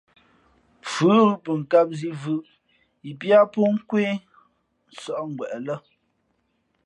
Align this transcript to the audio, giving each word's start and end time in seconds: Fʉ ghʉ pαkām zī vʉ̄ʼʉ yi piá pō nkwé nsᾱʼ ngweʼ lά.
Fʉ 0.91 1.07
ghʉ 1.23 1.29
pαkām 1.43 1.87
zī 1.99 2.09
vʉ̄ʼʉ 2.21 2.47
yi 3.03 3.11
piá 3.19 3.39
pō 3.53 3.61
nkwé 3.75 4.03
nsᾱʼ 4.93 5.21
ngweʼ 5.31 5.53
lά. 5.67 5.75